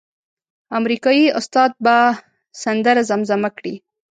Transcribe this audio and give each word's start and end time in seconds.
امریکایي 0.79 1.25
استاد 1.39 1.71
به 1.83 1.95
سندره 2.63 3.01
زمزمه 3.09 3.49
کړي. 3.57 3.75